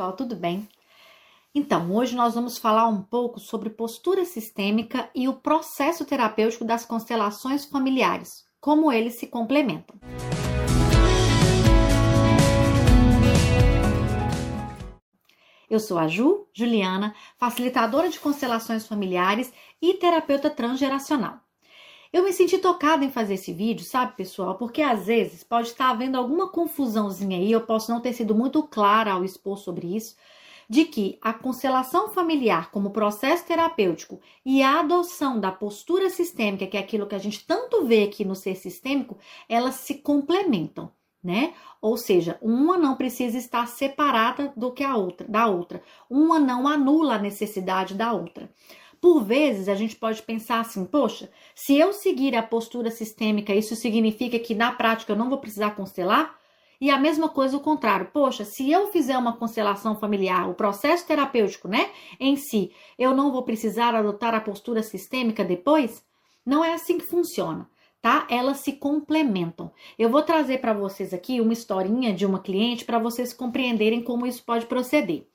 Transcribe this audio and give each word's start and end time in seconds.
pessoal, 0.00 0.12
tudo 0.14 0.34
bem? 0.34 0.66
Então, 1.54 1.94
hoje 1.94 2.16
nós 2.16 2.34
vamos 2.34 2.56
falar 2.56 2.88
um 2.88 3.02
pouco 3.02 3.38
sobre 3.38 3.68
postura 3.68 4.24
sistêmica 4.24 5.10
e 5.14 5.28
o 5.28 5.34
processo 5.34 6.06
terapêutico 6.06 6.64
das 6.64 6.86
constelações 6.86 7.66
familiares, 7.66 8.46
como 8.58 8.90
eles 8.90 9.16
se 9.16 9.26
complementam. 9.26 10.00
Eu 15.68 15.78
sou 15.78 15.98
a 15.98 16.08
Ju, 16.08 16.48
Juliana, 16.54 17.14
facilitadora 17.36 18.08
de 18.08 18.18
constelações 18.18 18.86
familiares 18.86 19.52
e 19.82 19.94
terapeuta 19.94 20.48
transgeracional. 20.48 21.40
Eu 22.12 22.24
me 22.24 22.32
senti 22.32 22.58
tocada 22.58 23.04
em 23.04 23.10
fazer 23.10 23.34
esse 23.34 23.52
vídeo, 23.52 23.84
sabe, 23.84 24.16
pessoal? 24.16 24.56
Porque 24.56 24.82
às 24.82 25.06
vezes 25.06 25.44
pode 25.44 25.68
estar 25.68 25.90
havendo 25.90 26.16
alguma 26.18 26.48
confusãozinha 26.48 27.38
aí, 27.38 27.52
eu 27.52 27.60
posso 27.60 27.92
não 27.92 28.00
ter 28.00 28.12
sido 28.12 28.34
muito 28.34 28.64
clara 28.64 29.12
ao 29.12 29.24
expor 29.24 29.56
sobre 29.56 29.94
isso, 29.94 30.16
de 30.68 30.84
que 30.84 31.18
a 31.22 31.32
constelação 31.32 32.08
familiar 32.08 32.72
como 32.72 32.90
processo 32.90 33.46
terapêutico 33.46 34.20
e 34.44 34.60
a 34.60 34.80
adoção 34.80 35.38
da 35.38 35.52
postura 35.52 36.10
sistêmica, 36.10 36.66
que 36.66 36.76
é 36.76 36.80
aquilo 36.80 37.06
que 37.06 37.14
a 37.14 37.18
gente 37.18 37.46
tanto 37.46 37.84
vê 37.84 38.02
aqui 38.02 38.24
no 38.24 38.34
ser 38.34 38.56
sistêmico, 38.56 39.16
elas 39.48 39.76
se 39.76 39.94
complementam. 39.94 40.90
Né? 41.22 41.52
Ou 41.82 41.98
seja, 41.98 42.38
uma 42.40 42.78
não 42.78 42.96
precisa 42.96 43.36
estar 43.36 43.68
separada 43.68 44.54
do 44.56 44.72
que 44.72 44.82
a 44.82 44.96
outra, 44.96 45.28
da 45.28 45.46
outra. 45.48 45.82
Uma 46.08 46.38
não 46.38 46.66
anula 46.66 47.16
a 47.16 47.18
necessidade 47.18 47.94
da 47.94 48.10
outra. 48.12 48.50
Por 49.00 49.24
vezes 49.24 49.68
a 49.68 49.74
gente 49.74 49.96
pode 49.96 50.22
pensar 50.22 50.60
assim: 50.60 50.84
poxa, 50.84 51.30
se 51.54 51.76
eu 51.78 51.92
seguir 51.92 52.36
a 52.36 52.42
postura 52.42 52.90
sistêmica, 52.90 53.54
isso 53.54 53.74
significa 53.74 54.38
que 54.38 54.54
na 54.54 54.72
prática 54.72 55.12
eu 55.12 55.16
não 55.16 55.30
vou 55.30 55.38
precisar 55.38 55.70
constelar? 55.70 56.38
E 56.80 56.90
a 56.90 56.98
mesma 56.98 57.28
coisa 57.28 57.56
o 57.56 57.60
contrário. 57.60 58.10
Poxa, 58.12 58.44
se 58.44 58.70
eu 58.70 58.90
fizer 58.90 59.16
uma 59.18 59.36
constelação 59.36 59.96
familiar, 59.96 60.48
o 60.48 60.54
processo 60.54 61.06
terapêutico, 61.06 61.68
né, 61.68 61.90
em 62.18 62.36
si, 62.36 62.72
eu 62.98 63.14
não 63.14 63.30
vou 63.30 63.42
precisar 63.42 63.94
adotar 63.94 64.34
a 64.34 64.40
postura 64.40 64.82
sistêmica 64.82 65.44
depois? 65.44 66.02
Não 66.44 66.64
é 66.64 66.72
assim 66.72 66.96
que 66.96 67.04
funciona, 67.04 67.68
tá? 68.00 68.26
Elas 68.30 68.60
se 68.60 68.72
complementam. 68.72 69.70
Eu 69.98 70.08
vou 70.08 70.22
trazer 70.22 70.58
para 70.58 70.72
vocês 70.72 71.12
aqui 71.12 71.38
uma 71.38 71.52
historinha 71.52 72.14
de 72.14 72.24
uma 72.24 72.40
cliente 72.40 72.86
para 72.86 72.98
vocês 72.98 73.34
compreenderem 73.34 74.02
como 74.02 74.26
isso 74.26 74.42
pode 74.42 74.64
proceder. 74.64 75.26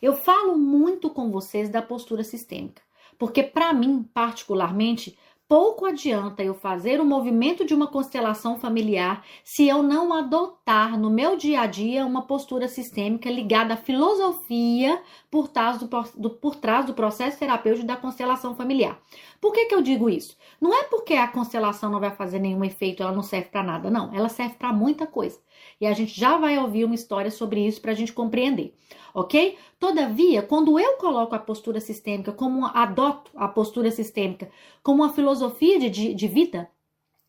Eu 0.00 0.14
falo 0.14 0.56
muito 0.56 1.10
com 1.10 1.30
vocês 1.30 1.68
da 1.68 1.82
postura 1.82 2.24
sistêmica. 2.24 2.87
Porque, 3.18 3.42
para 3.42 3.72
mim, 3.72 4.04
particularmente, 4.14 5.18
pouco 5.48 5.86
adianta 5.86 6.44
eu 6.44 6.52
fazer 6.52 7.00
o 7.00 7.06
movimento 7.06 7.64
de 7.64 7.74
uma 7.74 7.86
constelação 7.86 8.58
familiar 8.58 9.24
se 9.42 9.66
eu 9.66 9.82
não 9.82 10.12
adotar 10.12 10.98
no 11.00 11.08
meu 11.08 11.36
dia 11.36 11.62
a 11.62 11.66
dia 11.66 12.04
uma 12.04 12.26
postura 12.26 12.68
sistêmica 12.68 13.30
ligada 13.30 13.72
à 13.72 13.76
filosofia 13.76 15.02
por 15.30 15.48
trás 15.48 15.78
do, 15.78 15.88
do, 16.16 16.30
por 16.30 16.54
trás 16.54 16.84
do 16.84 16.92
processo 16.92 17.38
terapêutico 17.38 17.86
da 17.86 17.96
constelação 17.96 18.54
familiar. 18.54 19.00
Por 19.40 19.52
que, 19.52 19.64
que 19.64 19.74
eu 19.74 19.80
digo 19.80 20.10
isso? 20.10 20.36
Não 20.60 20.74
é 20.74 20.84
porque 20.84 21.14
a 21.14 21.28
constelação 21.28 21.90
não 21.90 22.00
vai 22.00 22.10
fazer 22.10 22.38
nenhum 22.38 22.64
efeito, 22.64 23.02
ela 23.02 23.12
não 23.12 23.22
serve 23.22 23.48
para 23.48 23.62
nada, 23.62 23.90
não. 23.90 24.14
Ela 24.14 24.28
serve 24.28 24.56
para 24.56 24.72
muita 24.72 25.06
coisa. 25.06 25.38
E 25.80 25.86
a 25.86 25.92
gente 25.92 26.18
já 26.18 26.36
vai 26.36 26.58
ouvir 26.58 26.84
uma 26.84 26.94
história 26.94 27.30
sobre 27.30 27.66
isso 27.66 27.80
para 27.80 27.92
a 27.92 27.94
gente 27.94 28.12
compreender, 28.12 28.74
ok? 29.14 29.56
Todavia, 29.78 30.42
quando 30.42 30.78
eu 30.78 30.96
coloco 30.96 31.34
a 31.34 31.38
postura 31.38 31.80
sistêmica 31.80 32.32
como 32.32 32.66
adoto 32.66 33.30
a 33.36 33.46
postura 33.46 33.90
sistêmica 33.90 34.50
como 34.82 35.02
uma 35.02 35.12
filosofia 35.12 35.37
de, 35.90 36.14
de 36.14 36.28
vida, 36.28 36.70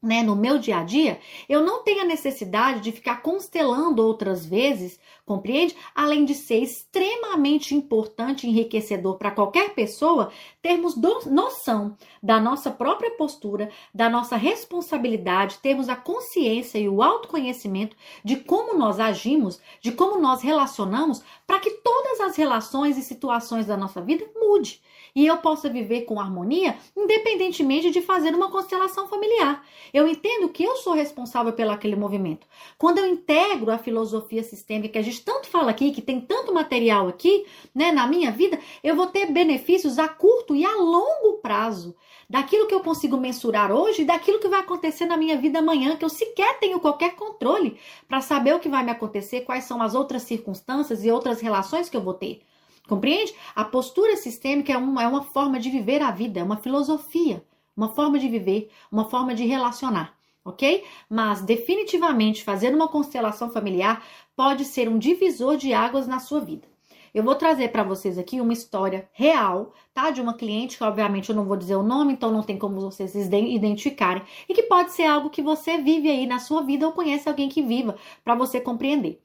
né, 0.01 0.23
no 0.23 0.35
meu 0.35 0.57
dia 0.57 0.79
a 0.79 0.83
dia, 0.83 1.19
eu 1.47 1.61
não 1.61 1.83
tenho 1.83 2.01
a 2.01 2.05
necessidade 2.05 2.79
de 2.79 2.91
ficar 2.91 3.21
constelando 3.21 4.05
outras 4.05 4.45
vezes, 4.45 4.99
compreende? 5.29 5.77
Além 5.93 6.25
de 6.25 6.33
ser 6.33 6.63
extremamente 6.63 7.75
importante 7.75 8.47
e 8.47 8.49
enriquecedor 8.49 9.15
para 9.15 9.29
qualquer 9.29 9.75
pessoa 9.75 10.31
termos 10.59 10.95
noção 11.27 11.95
da 12.21 12.41
nossa 12.41 12.71
própria 12.71 13.11
postura, 13.11 13.69
da 13.93 14.09
nossa 14.09 14.35
responsabilidade, 14.35 15.59
termos 15.59 15.87
a 15.87 15.95
consciência 15.95 16.79
e 16.79 16.89
o 16.89 17.03
autoconhecimento 17.03 17.95
de 18.23 18.37
como 18.37 18.75
nós 18.75 18.99
agimos, 18.99 19.61
de 19.79 19.91
como 19.91 20.19
nós 20.19 20.41
relacionamos, 20.41 21.21
para 21.45 21.59
que 21.59 21.69
todas 21.69 22.19
as 22.21 22.35
relações 22.35 22.97
e 22.97 23.03
situações 23.03 23.67
da 23.67 23.77
nossa 23.77 24.01
vida 24.01 24.25
mude 24.35 24.81
e 25.15 25.25
eu 25.25 25.37
possa 25.37 25.69
viver 25.69 26.01
com 26.01 26.19
harmonia, 26.19 26.77
independentemente 26.95 27.91
de 27.91 28.01
fazer 28.01 28.33
uma 28.33 28.49
constelação 28.49 29.07
familiar. 29.07 29.65
Eu 29.93 30.07
entendo 30.07 30.49
que 30.49 30.63
eu 30.63 30.77
sou 30.77 30.93
responsável 30.93 31.53
pelo 31.53 31.71
aquele 31.71 31.95
movimento. 31.95 32.47
Quando 32.77 32.99
eu 32.99 33.05
integro 33.05 33.71
a 33.71 33.77
filosofia 33.77 34.43
sistêmica, 34.43 34.93
que 34.93 34.97
a 34.97 35.01
gente 35.01 35.18
tanto 35.23 35.47
fala 35.47 35.71
aqui, 35.71 35.91
que 35.91 36.01
tem 36.01 36.19
tanto 36.19 36.53
material 36.53 37.07
aqui, 37.07 37.45
né, 37.73 37.91
na 37.91 38.07
minha 38.07 38.31
vida, 38.31 38.59
eu 38.83 38.95
vou 38.95 39.07
ter 39.07 39.31
benefícios 39.31 39.99
a 39.99 40.07
curto 40.07 40.55
e 40.55 40.65
a 40.65 40.75
longo 40.75 41.39
prazo 41.41 41.95
daquilo 42.29 42.67
que 42.67 42.73
eu 42.73 42.81
consigo 42.81 43.17
mensurar 43.17 43.71
hoje 43.71 44.03
e 44.03 44.05
daquilo 44.05 44.39
que 44.39 44.47
vai 44.47 44.59
acontecer 44.59 45.05
na 45.05 45.17
minha 45.17 45.37
vida 45.37 45.59
amanhã, 45.59 45.97
que 45.97 46.05
eu 46.05 46.09
sequer 46.09 46.59
tenho 46.59 46.79
qualquer 46.79 47.15
controle 47.15 47.79
para 48.07 48.21
saber 48.21 48.53
o 48.53 48.59
que 48.59 48.69
vai 48.69 48.83
me 48.83 48.91
acontecer, 48.91 49.41
quais 49.41 49.63
são 49.63 49.81
as 49.81 49.95
outras 49.95 50.23
circunstâncias 50.23 51.03
e 51.03 51.09
outras 51.09 51.41
relações 51.41 51.89
que 51.89 51.97
eu 51.97 52.01
vou 52.01 52.13
ter. 52.13 52.41
Compreende? 52.87 53.33
A 53.55 53.63
postura 53.63 54.15
sistêmica 54.15 54.73
é 54.73 54.77
uma, 54.77 55.03
é 55.03 55.07
uma 55.07 55.23
forma 55.23 55.59
de 55.59 55.69
viver 55.69 56.01
a 56.01 56.11
vida, 56.11 56.39
é 56.39 56.43
uma 56.43 56.57
filosofia, 56.57 57.43
uma 57.75 57.89
forma 57.89 58.19
de 58.19 58.27
viver, 58.27 58.69
uma 58.91 59.05
forma 59.09 59.33
de 59.33 59.45
relacionar, 59.45 60.17
ok? 60.49 60.83
Mas 61.09 61.41
definitivamente 61.41 62.43
fazer 62.43 62.73
uma 62.73 62.87
constelação 62.87 63.49
familiar 63.49 64.03
pode 64.35 64.65
ser 64.65 64.89
um 64.89 64.97
divisor 64.97 65.57
de 65.57 65.73
águas 65.73 66.07
na 66.07 66.19
sua 66.19 66.39
vida. 66.39 66.67
Eu 67.13 67.23
vou 67.23 67.35
trazer 67.35 67.69
para 67.69 67.83
vocês 67.83 68.17
aqui 68.17 68.39
uma 68.39 68.53
história 68.53 69.09
real, 69.11 69.73
tá? 69.93 70.11
De 70.11 70.21
uma 70.21 70.35
cliente 70.35 70.77
que, 70.77 70.83
obviamente, 70.83 71.29
eu 71.29 71.35
não 71.35 71.45
vou 71.45 71.57
dizer 71.57 71.75
o 71.75 71.83
nome, 71.83 72.13
então 72.13 72.31
não 72.31 72.43
tem 72.43 72.57
como 72.57 72.79
vocês 72.79 73.15
identificarem, 73.15 74.21
e 74.47 74.53
que 74.53 74.63
pode 74.63 74.91
ser 74.91 75.05
algo 75.05 75.29
que 75.29 75.41
você 75.41 75.77
vive 75.79 76.09
aí 76.09 76.27
na 76.27 76.39
sua 76.39 76.61
vida 76.61 76.85
ou 76.85 76.93
conhece 76.93 77.27
alguém 77.27 77.49
que 77.49 77.63
viva, 77.63 77.95
para 78.23 78.35
você 78.35 78.61
compreender. 78.61 79.21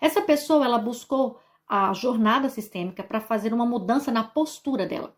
Essa 0.00 0.22
pessoa, 0.22 0.64
ela 0.64 0.78
buscou 0.78 1.40
a 1.68 1.92
jornada 1.92 2.48
sistêmica 2.48 3.02
para 3.02 3.20
fazer 3.20 3.52
uma 3.52 3.66
mudança 3.66 4.12
na 4.12 4.22
postura 4.22 4.86
dela. 4.86 5.12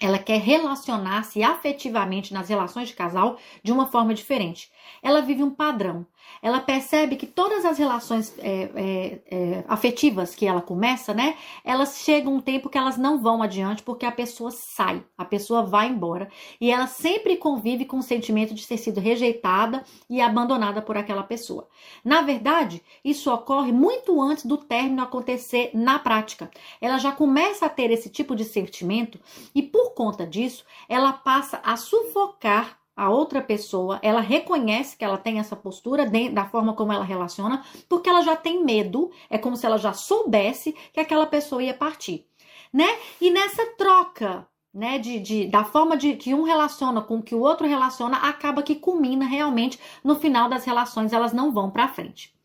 Ela 0.00 0.18
quer 0.18 0.40
relacionar-se 0.40 1.40
afetivamente 1.42 2.32
nas 2.34 2.48
relações 2.48 2.88
de 2.88 2.94
casal 2.94 3.38
de 3.62 3.70
uma 3.72 3.86
forma 3.86 4.12
diferente. 4.14 4.70
Ela 5.02 5.20
vive 5.22 5.42
um 5.42 5.54
padrão. 5.54 6.04
Ela 6.40 6.60
percebe 6.60 7.16
que 7.16 7.26
todas 7.26 7.64
as 7.64 7.78
relações 7.78 8.34
é, 8.38 8.70
é, 8.74 9.20
é, 9.30 9.64
afetivas 9.66 10.34
que 10.34 10.46
ela 10.46 10.60
começa, 10.60 11.12
né? 11.12 11.36
Elas 11.64 11.98
chegam 11.98 12.34
um 12.34 12.40
tempo 12.40 12.68
que 12.68 12.78
elas 12.78 12.96
não 12.96 13.20
vão 13.20 13.42
adiante 13.42 13.82
porque 13.82 14.06
a 14.06 14.12
pessoa 14.12 14.50
sai, 14.50 15.04
a 15.16 15.24
pessoa 15.24 15.62
vai 15.62 15.88
embora 15.88 16.28
e 16.60 16.70
ela 16.70 16.86
sempre 16.86 17.36
convive 17.36 17.84
com 17.84 17.98
o 17.98 18.02
sentimento 18.02 18.54
de 18.54 18.66
ter 18.66 18.76
sido 18.76 19.00
rejeitada 19.00 19.84
e 20.08 20.20
abandonada 20.20 20.80
por 20.80 20.96
aquela 20.96 21.22
pessoa. 21.22 21.68
Na 22.04 22.22
verdade, 22.22 22.82
isso 23.04 23.32
ocorre 23.32 23.72
muito 23.72 24.20
antes 24.20 24.46
do 24.46 24.56
término 24.56 25.02
acontecer 25.02 25.70
na 25.74 25.98
prática. 25.98 26.50
Ela 26.80 26.98
já 26.98 27.12
começa 27.12 27.66
a 27.66 27.70
ter 27.70 27.90
esse 27.90 28.08
tipo 28.08 28.36
de 28.36 28.44
sentimento 28.44 29.18
e 29.54 29.62
por 29.62 29.94
conta 29.94 30.26
disso, 30.26 30.64
ela 30.88 31.12
passa 31.12 31.60
a 31.64 31.76
sufocar 31.76 32.78
a 32.98 33.08
outra 33.08 33.40
pessoa, 33.40 34.00
ela 34.02 34.20
reconhece 34.20 34.96
que 34.96 35.04
ela 35.04 35.16
tem 35.16 35.38
essa 35.38 35.54
postura 35.54 36.04
da 36.32 36.46
forma 36.46 36.74
como 36.74 36.92
ela 36.92 37.04
relaciona, 37.04 37.64
porque 37.88 38.08
ela 38.08 38.22
já 38.22 38.34
tem 38.34 38.64
medo, 38.64 39.12
é 39.30 39.38
como 39.38 39.56
se 39.56 39.64
ela 39.64 39.78
já 39.78 39.92
soubesse 39.92 40.74
que 40.92 40.98
aquela 40.98 41.24
pessoa 41.24 41.62
ia 41.62 41.72
partir, 41.72 42.26
né? 42.72 42.88
E 43.20 43.30
nessa 43.30 43.64
troca, 43.76 44.48
né, 44.74 44.98
de, 44.98 45.20
de 45.20 45.46
da 45.46 45.62
forma 45.62 45.96
de 45.96 46.16
que 46.16 46.34
um 46.34 46.42
relaciona 46.42 47.00
com 47.00 47.22
que 47.22 47.36
o 47.36 47.40
outro 47.40 47.68
relaciona, 47.68 48.16
acaba 48.16 48.64
que 48.64 48.74
culmina 48.74 49.26
realmente 49.26 49.78
no 50.02 50.16
final 50.16 50.48
das 50.48 50.64
relações, 50.64 51.12
elas 51.12 51.32
não 51.32 51.52
vão 51.52 51.70
para 51.70 51.86
frente. 51.86 52.36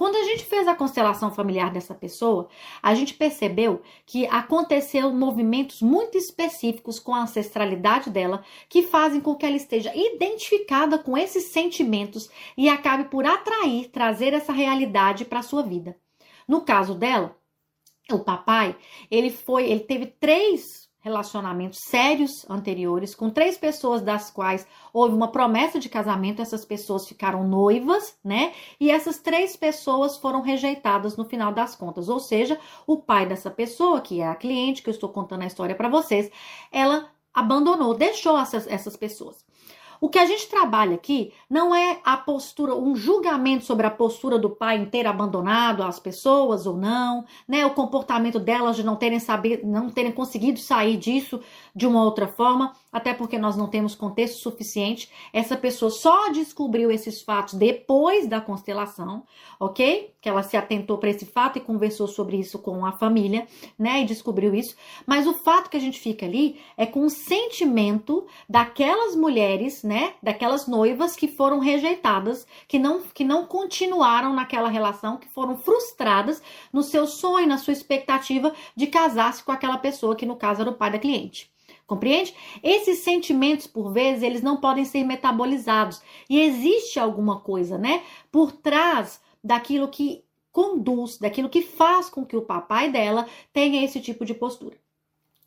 Quando 0.00 0.16
a 0.16 0.24
gente 0.24 0.46
fez 0.46 0.66
a 0.66 0.74
constelação 0.74 1.30
familiar 1.30 1.70
dessa 1.70 1.94
pessoa, 1.94 2.48
a 2.82 2.94
gente 2.94 3.12
percebeu 3.12 3.82
que 4.06 4.26
aconteceu 4.28 5.12
movimentos 5.12 5.82
muito 5.82 6.16
específicos 6.16 6.98
com 6.98 7.14
a 7.14 7.24
ancestralidade 7.24 8.08
dela 8.08 8.42
que 8.66 8.82
fazem 8.82 9.20
com 9.20 9.34
que 9.34 9.44
ela 9.44 9.56
esteja 9.56 9.94
identificada 9.94 10.98
com 10.98 11.18
esses 11.18 11.48
sentimentos 11.48 12.30
e 12.56 12.66
acabe 12.66 13.10
por 13.10 13.26
atrair, 13.26 13.90
trazer 13.90 14.32
essa 14.32 14.54
realidade 14.54 15.26
para 15.26 15.42
sua 15.42 15.62
vida. 15.62 15.94
No 16.48 16.62
caso 16.62 16.94
dela, 16.94 17.36
o 18.10 18.20
papai, 18.20 18.74
ele 19.10 19.28
foi, 19.28 19.70
ele 19.70 19.80
teve 19.80 20.06
três 20.06 20.89
relacionamentos 21.00 21.80
sérios 21.86 22.48
anteriores 22.48 23.14
com 23.14 23.30
três 23.30 23.56
pessoas 23.56 24.02
das 24.02 24.30
quais 24.30 24.66
houve 24.92 25.14
uma 25.14 25.32
promessa 25.32 25.78
de 25.78 25.88
casamento, 25.88 26.42
essas 26.42 26.64
pessoas 26.64 27.08
ficaram 27.08 27.42
noivas, 27.46 28.16
né? 28.22 28.52
E 28.78 28.90
essas 28.90 29.18
três 29.18 29.56
pessoas 29.56 30.18
foram 30.18 30.42
rejeitadas 30.42 31.16
no 31.16 31.24
final 31.24 31.52
das 31.52 31.74
contas. 31.74 32.08
Ou 32.08 32.20
seja, 32.20 32.58
o 32.86 32.98
pai 32.98 33.26
dessa 33.26 33.50
pessoa, 33.50 34.00
que 34.00 34.20
é 34.20 34.28
a 34.28 34.34
cliente 34.34 34.82
que 34.82 34.90
eu 34.90 34.94
estou 34.94 35.08
contando 35.08 35.42
a 35.42 35.46
história 35.46 35.74
para 35.74 35.88
vocês, 35.88 36.30
ela 36.70 37.10
abandonou, 37.32 37.94
deixou 37.94 38.38
essas, 38.38 38.66
essas 38.66 38.96
pessoas. 38.96 39.44
O 40.00 40.08
que 40.08 40.18
a 40.18 40.24
gente 40.24 40.48
trabalha 40.48 40.94
aqui 40.94 41.30
não 41.48 41.74
é 41.74 42.00
a 42.02 42.16
postura, 42.16 42.74
um 42.74 42.96
julgamento 42.96 43.66
sobre 43.66 43.86
a 43.86 43.90
postura 43.90 44.38
do 44.38 44.48
pai 44.48 44.78
em 44.78 44.86
ter 44.86 45.06
abandonado 45.06 45.82
as 45.82 46.00
pessoas 46.00 46.66
ou 46.66 46.74
não, 46.74 47.26
né? 47.46 47.66
O 47.66 47.74
comportamento 47.74 48.40
delas 48.40 48.76
de 48.76 48.82
não 48.82 48.96
terem 48.96 49.20
saber, 49.20 49.60
não 49.62 49.90
terem 49.90 50.10
conseguido 50.10 50.58
sair 50.58 50.96
disso 50.96 51.40
de 51.74 51.86
uma 51.86 52.02
outra 52.04 52.26
forma, 52.26 52.72
até 52.92 53.14
porque 53.14 53.38
nós 53.38 53.56
não 53.56 53.68
temos 53.68 53.94
contexto 53.94 54.38
suficiente. 54.38 55.10
Essa 55.32 55.56
pessoa 55.56 55.90
só 55.90 56.30
descobriu 56.30 56.90
esses 56.90 57.22
fatos 57.22 57.54
depois 57.54 58.26
da 58.26 58.40
constelação, 58.40 59.24
ok? 59.58 60.12
Que 60.20 60.28
ela 60.28 60.42
se 60.42 60.56
atentou 60.56 60.98
para 60.98 61.10
esse 61.10 61.26
fato 61.26 61.58
e 61.58 61.60
conversou 61.60 62.08
sobre 62.08 62.36
isso 62.36 62.58
com 62.58 62.84
a 62.84 62.92
família, 62.92 63.46
né? 63.78 64.02
E 64.02 64.04
descobriu 64.04 64.54
isso. 64.54 64.76
Mas 65.06 65.26
o 65.26 65.34
fato 65.34 65.70
que 65.70 65.76
a 65.76 65.80
gente 65.80 66.00
fica 66.00 66.26
ali 66.26 66.60
é 66.76 66.86
com 66.86 67.04
o 67.04 67.10
sentimento 67.10 68.26
daquelas 68.48 69.14
mulheres, 69.14 69.82
né? 69.82 70.14
Daquelas 70.22 70.66
noivas 70.66 71.14
que 71.14 71.28
foram 71.28 71.58
rejeitadas, 71.58 72.46
que 72.66 72.78
não, 72.78 73.02
que 73.02 73.24
não 73.24 73.46
continuaram 73.46 74.32
naquela 74.32 74.68
relação, 74.68 75.16
que 75.16 75.28
foram 75.28 75.56
frustradas 75.56 76.42
no 76.72 76.82
seu 76.82 77.06
sonho, 77.06 77.46
na 77.46 77.58
sua 77.58 77.72
expectativa 77.72 78.52
de 78.74 78.86
casar-se 78.86 79.42
com 79.44 79.52
aquela 79.52 79.78
pessoa 79.78 80.16
que 80.16 80.26
no 80.26 80.36
caso 80.36 80.62
era 80.62 80.70
o 80.70 80.74
pai 80.74 80.90
da 80.90 80.98
cliente. 80.98 81.50
Compreende? 81.90 82.32
Esses 82.62 83.00
sentimentos, 83.00 83.66
por 83.66 83.92
vezes, 83.92 84.22
eles 84.22 84.42
não 84.42 84.58
podem 84.58 84.84
ser 84.84 85.02
metabolizados. 85.02 86.00
E 86.28 86.38
existe 86.38 87.00
alguma 87.00 87.40
coisa, 87.40 87.76
né, 87.76 88.04
por 88.30 88.52
trás 88.52 89.20
daquilo 89.42 89.88
que 89.88 90.22
conduz, 90.52 91.18
daquilo 91.18 91.48
que 91.48 91.62
faz 91.62 92.08
com 92.08 92.24
que 92.24 92.36
o 92.36 92.42
papai 92.42 92.92
dela 92.92 93.26
tenha 93.52 93.84
esse 93.84 93.98
tipo 93.98 94.24
de 94.24 94.34
postura. 94.34 94.76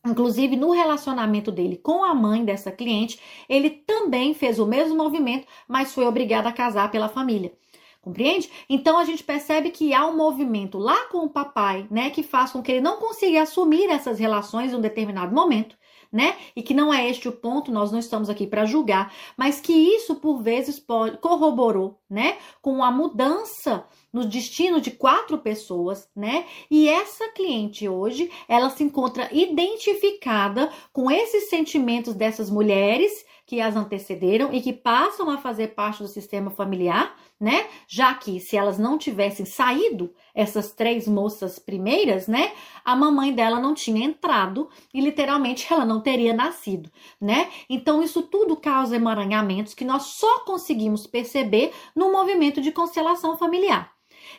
Inclusive, 0.06 0.58
no 0.58 0.72
relacionamento 0.72 1.50
dele 1.50 1.78
com 1.78 2.04
a 2.04 2.14
mãe 2.14 2.44
dessa 2.44 2.74
cliente, 2.74 3.18
ele 3.48 3.70
também 3.70 4.34
fez 4.34 4.60
o 4.60 4.68
mesmo 4.68 4.98
movimento, 4.98 5.48
mas 5.66 5.94
foi 5.94 6.06
obrigado 6.06 6.48
a 6.48 6.52
casar 6.52 6.92
pela 6.92 7.08
família. 7.08 7.54
Compreende? 8.02 8.52
Então 8.68 8.98
a 8.98 9.06
gente 9.06 9.24
percebe 9.24 9.72
que 9.72 9.94
há 9.94 10.06
um 10.06 10.18
movimento 10.18 10.78
lá 10.78 11.06
com 11.06 11.20
o 11.20 11.30
papai, 11.30 11.88
né, 11.90 12.10
que 12.10 12.22
faz 12.22 12.52
com 12.52 12.62
que 12.62 12.70
ele 12.70 12.82
não 12.82 12.98
consiga 12.98 13.44
assumir 13.44 13.90
essas 13.90 14.20
relações 14.20 14.74
em 14.74 14.76
um 14.76 14.82
determinado 14.82 15.34
momento 15.34 15.82
né? 16.14 16.38
E 16.56 16.62
que 16.62 16.76
não 16.76 16.94
é 16.94 17.10
este 17.10 17.28
o 17.28 17.32
ponto, 17.32 17.72
nós 17.72 17.92
não 17.92 17.98
estamos 17.98 18.30
aqui 18.30 18.46
para 18.46 18.66
julgar, 18.66 19.12
mas 19.36 19.60
que 19.60 19.74
isso 19.74 20.16
por 20.16 20.44
vezes 20.44 20.80
pode, 20.80 21.18
corroborou, 21.18 22.00
né, 22.08 22.38
com 22.62 22.84
a 22.84 22.92
mudança 22.92 23.84
no 24.14 24.24
destino 24.24 24.80
de 24.80 24.92
quatro 24.92 25.40
pessoas, 25.40 26.08
né? 26.16 26.46
E 26.70 26.88
essa 26.88 27.30
cliente 27.30 27.90
hoje, 27.90 28.30
ela 28.48 28.70
se 28.70 28.84
encontra 28.84 29.28
identificada 29.32 30.72
com 30.94 31.10
esses 31.10 31.50
sentimentos 31.50 32.14
dessas 32.14 32.48
mulheres 32.52 33.26
que 33.46 33.60
as 33.60 33.76
antecederam 33.76 34.54
e 34.54 34.62
que 34.62 34.72
passam 34.72 35.30
a 35.30 35.38
fazer 35.38 35.70
parte 35.70 36.02
do 36.02 36.08
sistema 36.08 36.50
familiar, 36.50 37.16
né? 37.40 37.68
Já 37.88 38.14
que 38.14 38.40
se 38.40 38.56
elas 38.56 38.80
não 38.80 38.98
tivessem 38.98 39.46
saído, 39.46 40.14
essas 40.34 40.72
três 40.72 41.08
moças 41.08 41.60
primeiras, 41.60 42.28
né? 42.28 42.54
A 42.86 42.96
mamãe 42.96 43.34
dela 43.34 43.60
não 43.60 43.74
tinha 43.74 44.06
entrado 44.06 44.70
e 44.94 45.02
literalmente 45.02 45.72
ela 45.72 45.86
não 45.86 46.02
teria 46.02 46.34
nascido, 46.34 46.90
né? 47.20 47.50
Então 47.70 48.02
isso 48.02 48.24
tudo 48.24 48.56
causa 48.56 48.96
emaranhamentos 48.96 49.74
que 49.74 49.86
nós 49.86 50.04
só 50.04 50.40
conseguimos 50.46 51.06
perceber 51.06 51.74
no 51.96 52.12
movimento 52.12 52.62
de 52.62 52.72
constelação 52.72 53.38
familiar. 53.38 53.93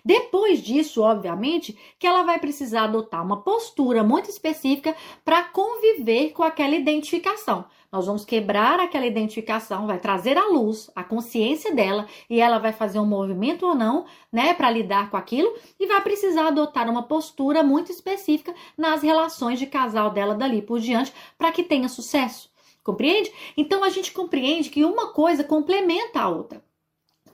Depois 0.05 0.63
disso, 0.63 1.03
obviamente, 1.03 1.77
que 1.99 2.07
ela 2.07 2.23
vai 2.23 2.39
precisar 2.39 2.85
adotar 2.85 3.23
uma 3.23 3.43
postura 3.43 4.03
muito 4.03 4.31
específica 4.31 4.97
para 5.25 5.45
conviver 5.45 6.31
com 6.31 6.43
aquela 6.43 6.75
identificação. 6.75 7.65
Nós 7.95 8.07
vamos 8.07 8.25
quebrar 8.25 8.81
aquela 8.81 9.07
identificação, 9.07 9.87
vai 9.87 10.01
trazer 10.01 10.37
à 10.37 10.49
luz 10.49 10.91
a 10.97 11.05
consciência 11.05 11.73
dela 11.73 12.09
e 12.29 12.41
ela 12.41 12.59
vai 12.59 12.73
fazer 12.73 12.99
um 12.99 13.07
movimento 13.07 13.65
ou 13.65 13.73
não, 13.73 14.05
né, 14.33 14.53
para 14.53 14.69
lidar 14.69 15.11
com 15.11 15.17
aquilo 15.17 15.55
e 15.79 15.87
vai 15.87 16.01
precisar 16.01 16.49
adotar 16.49 16.91
uma 16.91 17.05
postura 17.05 17.63
muito 17.63 17.93
específica 17.93 18.53
nas 18.77 19.01
relações 19.01 19.61
de 19.61 19.67
casal 19.67 20.11
dela 20.11 20.35
dali 20.35 20.61
por 20.61 20.81
diante 20.81 21.13
para 21.39 21.53
que 21.53 21.63
tenha 21.63 21.89
sucesso. 21.89 22.51
Compreende? 22.83 23.33
Então 23.57 23.85
a 23.85 23.89
gente 23.91 24.11
compreende 24.11 24.71
que 24.71 24.85
uma 24.85 25.13
coisa 25.13 25.45
complementa 25.45 26.21
a 26.21 26.29
outra. 26.29 26.64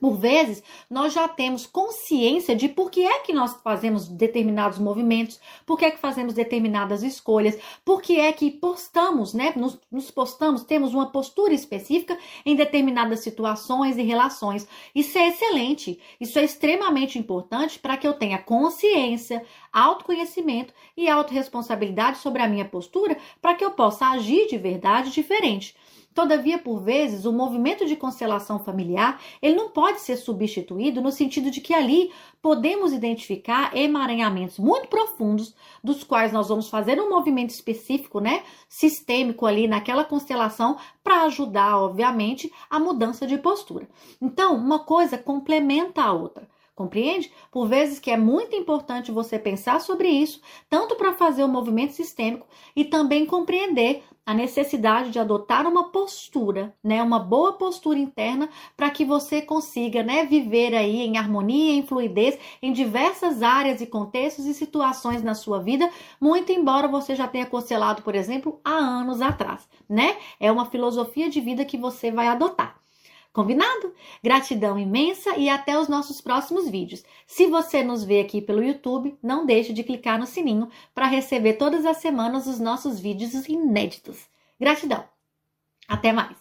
Por 0.00 0.16
vezes, 0.16 0.62
nós 0.88 1.12
já 1.12 1.28
temos 1.28 1.66
consciência 1.66 2.56
de 2.56 2.68
por 2.68 2.90
que 2.90 3.06
é 3.06 3.18
que 3.20 3.32
nós 3.32 3.54
fazemos 3.62 4.08
determinados 4.08 4.78
movimentos, 4.78 5.38
por 5.66 5.78
que 5.78 5.84
é 5.84 5.90
que 5.90 5.98
fazemos 5.98 6.32
determinadas 6.32 7.02
escolhas, 7.02 7.58
por 7.84 8.00
que 8.00 8.18
é 8.18 8.32
que 8.32 8.50
postamos, 8.50 9.34
né? 9.34 9.52
Nos, 9.54 9.78
nos 9.92 10.10
postamos, 10.10 10.64
temos 10.64 10.94
uma 10.94 11.12
postura 11.12 11.52
específica 11.52 12.18
em 12.46 12.56
determinadas 12.56 13.20
situações 13.20 13.98
e 13.98 14.02
relações. 14.02 14.66
Isso 14.94 15.18
é 15.18 15.28
excelente, 15.28 16.00
isso 16.18 16.38
é 16.38 16.44
extremamente 16.44 17.18
importante 17.18 17.78
para 17.78 17.96
que 17.96 18.08
eu 18.08 18.14
tenha 18.14 18.38
consciência, 18.38 19.44
autoconhecimento 19.70 20.72
e 20.96 21.08
autorresponsabilidade 21.08 22.18
sobre 22.18 22.42
a 22.42 22.48
minha 22.48 22.64
postura 22.64 23.18
para 23.40 23.54
que 23.54 23.64
eu 23.64 23.72
possa 23.72 24.06
agir 24.06 24.48
de 24.48 24.56
verdade 24.56 25.10
diferente. 25.10 25.76
Todavia, 26.12 26.58
por 26.58 26.82
vezes, 26.82 27.24
o 27.24 27.32
movimento 27.32 27.86
de 27.86 27.94
constelação 27.94 28.58
familiar, 28.58 29.20
ele 29.40 29.54
não 29.54 29.70
pode 29.70 30.00
ser 30.00 30.16
substituído 30.16 31.00
no 31.00 31.12
sentido 31.12 31.52
de 31.52 31.60
que 31.60 31.72
ali 31.72 32.10
podemos 32.42 32.92
identificar 32.92 33.76
emaranhamentos 33.76 34.58
muito 34.58 34.88
profundos, 34.88 35.54
dos 35.84 36.02
quais 36.02 36.32
nós 36.32 36.48
vamos 36.48 36.68
fazer 36.68 37.00
um 37.00 37.08
movimento 37.08 37.50
específico, 37.50 38.18
né, 38.18 38.42
sistêmico 38.68 39.46
ali 39.46 39.68
naquela 39.68 40.04
constelação 40.04 40.76
para 41.02 41.22
ajudar, 41.22 41.78
obviamente, 41.78 42.52
a 42.68 42.80
mudança 42.80 43.24
de 43.24 43.38
postura. 43.38 43.88
Então, 44.20 44.56
uma 44.56 44.80
coisa 44.80 45.16
complementa 45.16 46.02
a 46.02 46.12
outra. 46.12 46.48
Compreende? 46.80 47.30
Por 47.52 47.68
vezes 47.68 47.98
que 47.98 48.10
é 48.10 48.16
muito 48.16 48.56
importante 48.56 49.12
você 49.12 49.38
pensar 49.38 49.82
sobre 49.82 50.08
isso, 50.08 50.40
tanto 50.66 50.96
para 50.96 51.12
fazer 51.12 51.44
o 51.44 51.48
movimento 51.48 51.92
sistêmico 51.92 52.46
e 52.74 52.86
também 52.86 53.26
compreender 53.26 54.02
a 54.24 54.32
necessidade 54.32 55.10
de 55.10 55.18
adotar 55.18 55.66
uma 55.66 55.90
postura, 55.90 56.74
né, 56.82 57.02
uma 57.02 57.18
boa 57.18 57.52
postura 57.52 57.98
interna 57.98 58.48
para 58.78 58.88
que 58.88 59.04
você 59.04 59.42
consiga, 59.42 60.02
né, 60.02 60.24
viver 60.24 60.74
aí 60.74 61.02
em 61.02 61.18
harmonia, 61.18 61.74
em 61.74 61.86
fluidez 61.86 62.38
em 62.62 62.72
diversas 62.72 63.42
áreas 63.42 63.82
e 63.82 63.86
contextos 63.86 64.46
e 64.46 64.54
situações 64.54 65.22
na 65.22 65.34
sua 65.34 65.62
vida, 65.62 65.90
muito 66.18 66.50
embora 66.50 66.88
você 66.88 67.14
já 67.14 67.28
tenha 67.28 67.44
conselado, 67.44 68.00
por 68.00 68.14
exemplo, 68.14 68.58
há 68.64 68.72
anos 68.72 69.20
atrás, 69.20 69.68
né? 69.86 70.16
É 70.40 70.50
uma 70.50 70.64
filosofia 70.64 71.28
de 71.28 71.42
vida 71.42 71.62
que 71.62 71.76
você 71.76 72.10
vai 72.10 72.26
adotar. 72.28 72.69
Combinado? 73.32 73.94
Gratidão 74.22 74.76
imensa 74.76 75.36
e 75.36 75.48
até 75.48 75.78
os 75.78 75.88
nossos 75.88 76.20
próximos 76.20 76.68
vídeos. 76.68 77.04
Se 77.26 77.46
você 77.46 77.82
nos 77.82 78.02
vê 78.02 78.20
aqui 78.20 78.42
pelo 78.42 78.62
YouTube, 78.62 79.16
não 79.22 79.46
deixe 79.46 79.72
de 79.72 79.84
clicar 79.84 80.18
no 80.18 80.26
sininho 80.26 80.68
para 80.92 81.06
receber 81.06 81.54
todas 81.54 81.86
as 81.86 81.98
semanas 81.98 82.48
os 82.48 82.58
nossos 82.58 82.98
vídeos 82.98 83.32
inéditos. 83.48 84.28
Gratidão! 84.58 85.04
Até 85.86 86.12
mais! 86.12 86.39